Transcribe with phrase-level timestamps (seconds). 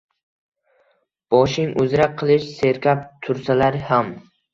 [1.35, 4.11] Boshing uzra qilich serkab tursalar ham!!!